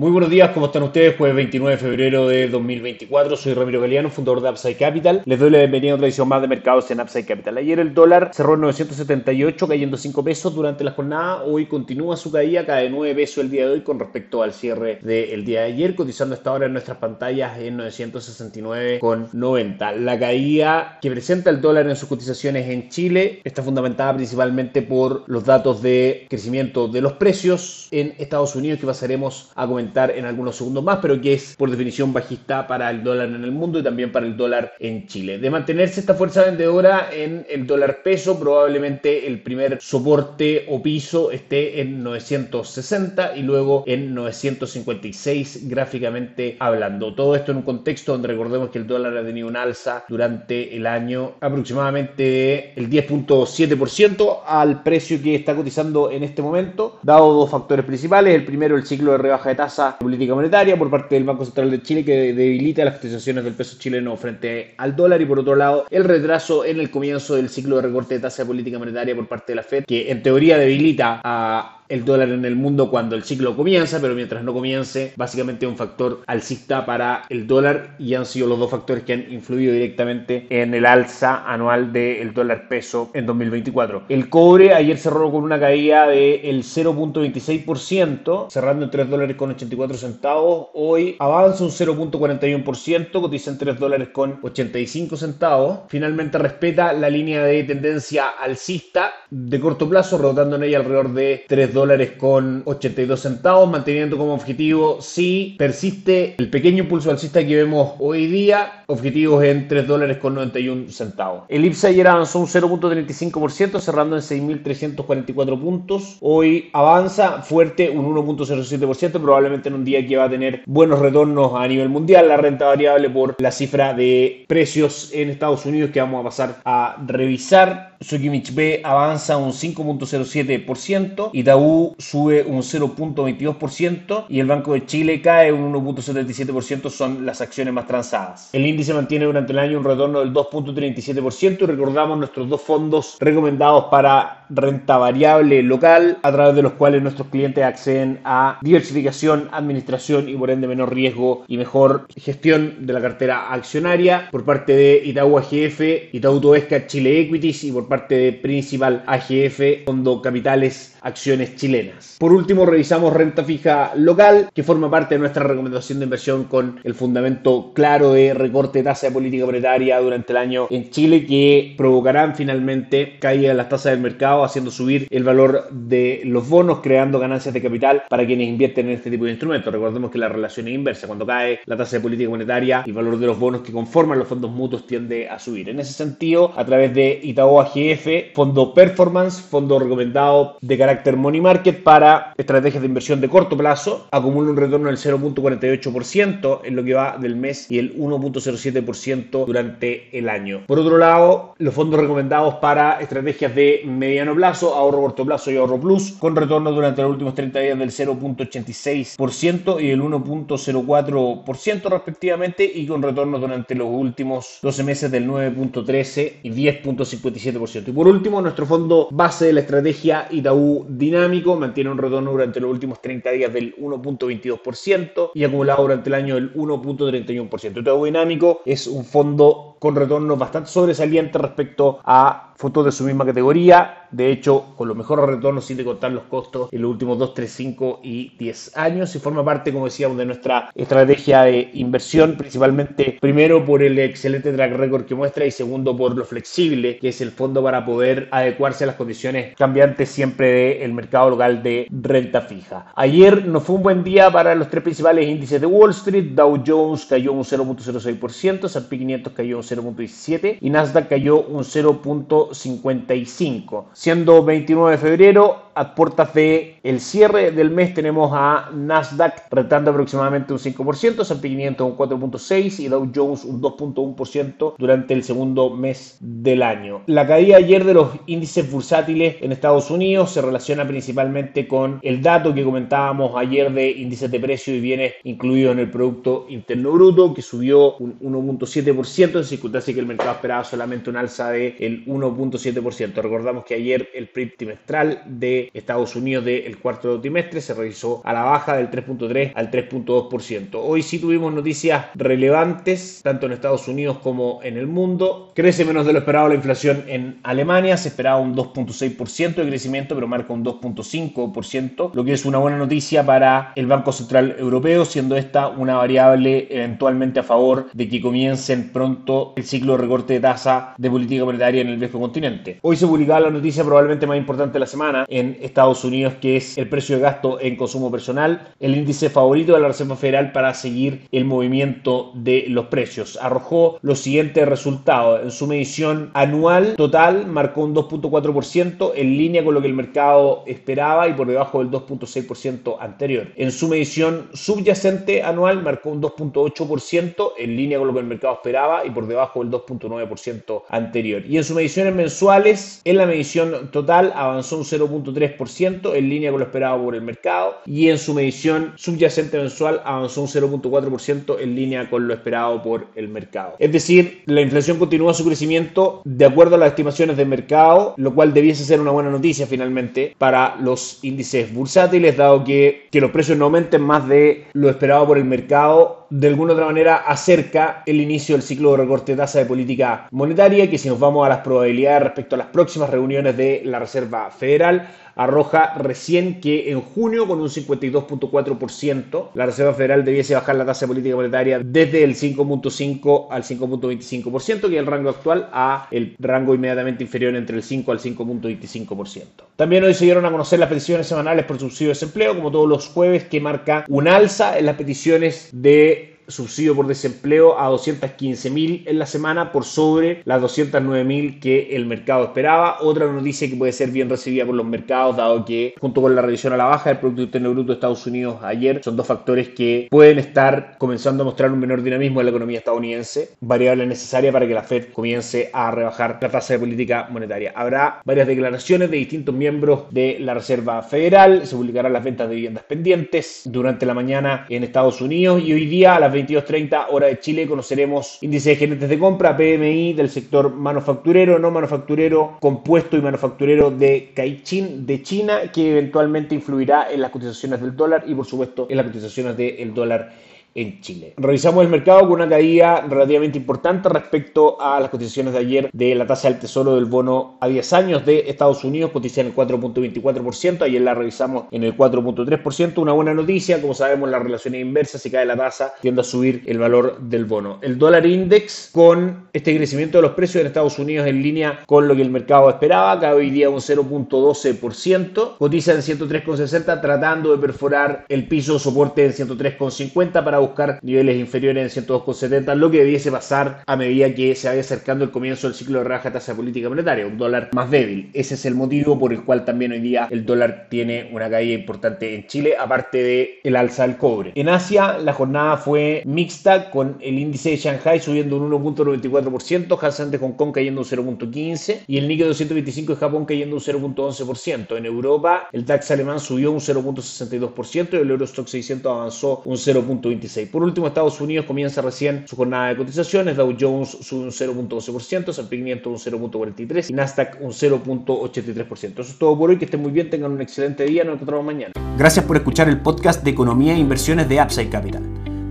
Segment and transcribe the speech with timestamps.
[0.00, 1.18] Muy buenos días, ¿cómo están ustedes?
[1.18, 5.20] Jueves 29 de febrero de 2024, soy Ramiro Galeano, fundador de Upside Capital.
[5.26, 7.58] Les doy la bienvenida a otra edición más de mercados en Upside Capital.
[7.58, 11.42] Ayer el dólar cerró en 978, cayendo 5 pesos durante la jornada.
[11.42, 15.00] Hoy continúa su caída, cae 9 pesos el día de hoy con respecto al cierre
[15.02, 19.96] del día de ayer, cotizando hasta ahora en nuestras pantallas en 969,90.
[19.96, 25.24] La caída que presenta el dólar en sus cotizaciones en Chile está fundamentada principalmente por
[25.26, 30.24] los datos de crecimiento de los precios en Estados Unidos que pasaremos a comentar en
[30.24, 33.78] algunos segundos más, pero que es por definición bajista para el dólar en el mundo
[33.78, 35.38] y también para el dólar en Chile.
[35.38, 41.30] De mantenerse esta fuerza vendedora en el dólar peso, probablemente el primer soporte o piso
[41.30, 47.14] esté en 960 y luego en 956 gráficamente hablando.
[47.14, 50.76] Todo esto en un contexto donde recordemos que el dólar ha tenido un alza durante
[50.76, 57.50] el año aproximadamente el 10.7% al precio que está cotizando en este momento, dado dos
[57.50, 58.34] factores principales.
[58.34, 61.70] El primero, el ciclo de rebaja de tasa política monetaria por parte del Banco Central
[61.70, 65.56] de Chile que debilita las cotizaciones del peso chileno frente al dólar y por otro
[65.56, 69.14] lado el retraso en el comienzo del ciclo de recorte de tasa de política monetaria
[69.14, 72.88] por parte de la Fed que en teoría debilita a el dólar en el mundo
[72.88, 77.96] cuando el ciclo comienza, pero mientras no comience, básicamente un factor alcista para el dólar
[77.98, 82.32] y han sido los dos factores que han influido directamente en el alza anual del
[82.32, 84.04] dólar peso en 2024.
[84.08, 89.96] El cobre ayer cerró con una caída del 0.26%, cerrando en 3 dólares con 84
[89.96, 90.68] centavos.
[90.74, 95.80] Hoy avanza un 0.41%, cotiza en 3 dólares con 85 centavos.
[95.88, 101.44] Finalmente respeta la línea de tendencia alcista de corto plazo, rebotando en ella alrededor de
[101.48, 107.44] 3 dólares dólares con 82 centavos, manteniendo como objetivo si persiste el pequeño impulso alcista
[107.46, 111.44] que vemos hoy día, objetivos en 3 dólares con 91 centavos.
[111.48, 116.18] El IPSA ayer avanzó un 0.35%, cerrando en 6.344 puntos.
[116.20, 121.52] Hoy avanza fuerte un 1.07%, probablemente en un día que va a tener buenos retornos
[121.54, 122.28] a nivel mundial.
[122.28, 126.56] La renta variable por la cifra de precios en Estados Unidos que vamos a pasar
[126.64, 127.89] a revisar.
[128.00, 135.52] Sukimich B avanza un 5.07%, Itaú sube un 0.22% y el Banco de Chile cae
[135.52, 138.48] un 1.77%, son las acciones más transadas.
[138.54, 143.18] El índice mantiene durante el año un retorno del 2.37% y recordamos nuestros dos fondos
[143.20, 149.48] recomendados para renta variable local, a través de los cuales nuestros clientes acceden a diversificación,
[149.52, 154.74] administración y por ende menor riesgo y mejor gestión de la cartera accionaria por parte
[154.74, 155.80] de Itaú AGF,
[156.12, 162.16] Itaú Toesca Chile Equities y por parte de Principal AGF, Fondo Capitales Acciones Chilenas.
[162.18, 166.80] Por último, revisamos renta fija local, que forma parte de nuestra recomendación de inversión con
[166.84, 171.24] el fundamento claro de recorte de tasa de política monetaria durante el año en Chile,
[171.26, 176.48] que provocarán finalmente caída en las tasas del mercado, haciendo subir el valor de los
[176.48, 179.72] bonos, creando ganancias de capital para quienes invierten en este tipo de instrumentos.
[179.72, 181.06] Recordemos que la relación es inversa.
[181.06, 184.28] Cuando cae la tasa de política monetaria, el valor de los bonos que conforman los
[184.28, 185.68] fondos mutuos tiende a subir.
[185.68, 191.40] En ese sentido, a través de Itaú AG fondo performance, fondo recomendado de carácter money
[191.40, 196.84] market para estrategias de inversión de corto plazo, acumula un retorno del 0.48% en lo
[196.84, 200.62] que va del mes y el 1.07% durante el año.
[200.66, 205.56] Por otro lado, los fondos recomendados para estrategias de mediano plazo, ahorro corto plazo y
[205.56, 212.70] ahorro plus, con retorno durante los últimos 30 días del 0.86% y el 1.04% respectivamente
[212.72, 217.88] y con retorno durante los últimos 12 meses del 9.13 y 10.57%.
[217.88, 222.60] Y por último, nuestro fondo base de la estrategia Itaú Dinámico mantiene un retorno durante
[222.60, 227.80] los últimos 30 días del 1.22% y acumulado durante el año del 1.31%.
[227.80, 233.24] Itaú Dinámico es un fondo con retornos bastante sobresalientes respecto a fotos de su misma
[233.24, 237.34] categoría de hecho, con los mejores retornos sin contar los costos en los últimos 2,
[237.34, 239.14] 3, 5 y 10 años.
[239.14, 244.52] Y forma parte, como decíamos, de nuestra estrategia de inversión, principalmente primero por el excelente
[244.52, 248.28] track record que muestra y segundo por lo flexible que es el fondo para poder
[248.32, 252.86] adecuarse a las condiciones cambiantes siempre del mercado local de renta fija.
[252.96, 256.32] Ayer no fue un buen día para los tres principales índices de Wall Street.
[256.34, 262.49] Dow Jones cayó un 0.06%, S&P 500 cayó un 0.17% y Nasdaq cayó un 0.05%.
[262.50, 263.84] 0.55.
[263.92, 269.90] Siendo 29 de febrero, a puertas de el cierre del mes tenemos a Nasdaq retando
[269.90, 275.70] aproximadamente un 5%, S&P 500 un 4.6% y Dow Jones un 2.1% durante el segundo
[275.70, 277.02] mes del año.
[277.06, 282.20] La caída ayer de los índices bursátiles en Estados Unidos se relaciona principalmente con el
[282.20, 286.92] dato que comentábamos ayer de índices de precio y bienes incluidos en el Producto Interno
[286.92, 292.04] Bruto, que subió un 1.7% en circunstancias que el mercado esperaba solamente un alza del
[292.40, 293.14] 1.7%.
[293.14, 298.32] Recordamos que ayer el PRI trimestral de Estados Unidos del cuarto trimestre se revisó a
[298.32, 300.68] la baja del 3.3 al 3.2%.
[300.74, 305.52] Hoy sí tuvimos noticias relevantes, tanto en Estados Unidos como en el mundo.
[305.54, 310.14] Crece menos de lo esperado la inflación en Alemania, se esperaba un 2.6% de crecimiento,
[310.14, 315.04] pero marca un 2.5%, lo que es una buena noticia para el Banco Central Europeo,
[315.04, 320.34] siendo esta una variable eventualmente a favor de que comiencen pronto el ciclo de recorte
[320.34, 322.78] de tasa de política monetaria en el viejo continente.
[322.82, 326.58] Hoy se publicaba la noticia probablemente más importante de la semana en Estados Unidos, que
[326.58, 330.52] es el precio de gasto en consumo personal, el índice favorito de la Reserva Federal
[330.52, 333.36] para seguir el movimiento de los precios.
[333.42, 335.42] Arrojó los siguientes resultados.
[335.42, 340.62] En su medición anual total marcó un 2.4% en línea con lo que el mercado
[340.68, 343.48] esperaba y por debajo del 2.6% anterior.
[343.56, 348.54] En su medición subyacente anual marcó un 2.8% en línea con lo que el mercado
[348.54, 351.42] esperaba y por debajo del 2.9% anterior.
[351.44, 351.74] Y en sus
[352.14, 357.22] mensuales, en la medición total avanzó un 0.3% en línea con lo esperado por el
[357.22, 362.82] mercado y en su medición subyacente mensual avanzó un 0.4% en línea con lo esperado
[362.82, 363.74] por el mercado.
[363.78, 368.34] Es decir, la inflación continúa su crecimiento de acuerdo a las estimaciones del mercado, lo
[368.34, 373.30] cual debiese ser una buena noticia finalmente para los índices bursátiles, dado que, que los
[373.30, 378.02] precios no aumenten más de lo esperado por el mercado de alguna otra manera acerca
[378.06, 381.44] el inicio del ciclo de recorte de tasa de política monetaria, que si nos vamos
[381.44, 386.90] a las probabilidades respecto a las próximas reuniones de la Reserva Federal, arroja recién que
[386.90, 392.24] en junio con un 52.4% la Reserva Federal debiese bajar la tasa política monetaria desde
[392.24, 397.76] el 5.5 al 5.25%, que es el rango actual, a el rango inmediatamente inferior entre
[397.76, 399.44] el 5 al 5.25%.
[399.76, 402.88] También hoy se dieron a conocer las peticiones semanales por subsidio de desempleo, como todos
[402.88, 409.04] los jueves, que marca un alza en las peticiones de subsidio por desempleo a 215.000
[409.06, 412.98] en la semana por sobre las 209.000 que el mercado esperaba.
[413.00, 416.42] Otra noticia que puede ser bien recibida por los mercados, dado que junto con la
[416.42, 419.70] revisión a la baja del Producto Interno Bruto de Estados Unidos ayer, son dos factores
[419.70, 424.52] que pueden estar comenzando a mostrar un menor dinamismo en la economía estadounidense, variable necesaria
[424.52, 427.72] para que la Fed comience a rebajar la tasa de política monetaria.
[427.74, 432.54] Habrá varias declaraciones de distintos miembros de la Reserva Federal, se publicarán las ventas de
[432.54, 437.26] viviendas pendientes durante la mañana en Estados Unidos y hoy día a las 22.30 hora
[437.26, 443.16] de Chile conoceremos índice de gerentes de compra, PMI del sector manufacturero, no manufacturero, compuesto
[443.16, 448.34] y manufacturero de Caixin de China, que eventualmente influirá en las cotizaciones del dólar y
[448.34, 450.32] por supuesto en las cotizaciones del dólar
[450.74, 451.34] en Chile.
[451.36, 456.14] Revisamos el mercado con una caída relativamente importante respecto a las cotizaciones de ayer de
[456.14, 459.54] la tasa del tesoro del bono a 10 años de Estados Unidos, cotiza en el
[459.54, 465.22] 4.24%, ayer la revisamos en el 4.3%, una buena noticia, como sabemos las relaciones inversas,
[465.22, 467.78] si cae la tasa tiende a subir el valor del bono.
[467.82, 472.06] El dólar index con este crecimiento de los precios en Estados Unidos en línea con
[472.06, 477.58] lo que el mercado esperaba, cae hoy día un 0.12%, cotiza en 103.60 tratando de
[477.58, 483.30] perforar el piso soporte en 103.50 para buscar niveles inferiores en 102,70, lo que debiese
[483.30, 486.54] pasar a medida que se vaya acercando el comienzo del ciclo de rebaja de tasa
[486.54, 488.30] política monetaria, un dólar más débil.
[488.34, 491.74] Ese es el motivo por el cual también hoy día el dólar tiene una caída
[491.74, 494.52] importante en Chile, aparte de alza del cobre.
[494.54, 500.30] En Asia la jornada fue mixta con el índice de Shanghai subiendo un 1.94%, Hansen
[500.30, 504.96] de Hong Kong cayendo un 0.15% y el Nikkei 225 de Japón cayendo un 0.11%.
[504.96, 510.49] En Europa el DAX alemán subió un 0.62% y el Eurostock 600 avanzó un 0.25%.
[510.70, 513.56] Por último, Estados Unidos comienza recién su jornada de cotizaciones.
[513.56, 519.12] Dow Jones sube un 0.12%, S&P 500 un 0.43% y Nasdaq un 0.83%.
[519.12, 519.78] Eso es todo por hoy.
[519.78, 521.22] Que estén muy bien, tengan un excelente día.
[521.24, 521.92] Nos encontramos mañana.
[522.18, 525.22] Gracias por escuchar el podcast de Economía e Inversiones de Upside Capital.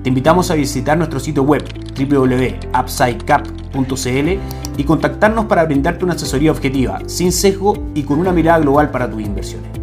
[0.03, 1.61] Te invitamos a visitar nuestro sitio web
[1.97, 4.39] www.upsidecap.cl
[4.77, 9.09] y contactarnos para brindarte una asesoría objetiva, sin sesgo y con una mirada global para
[9.09, 9.78] tus inversiones.